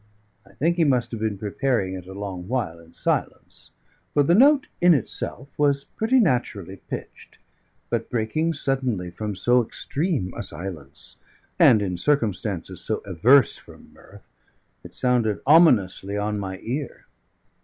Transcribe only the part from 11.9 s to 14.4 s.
circumstances so averse from mirth,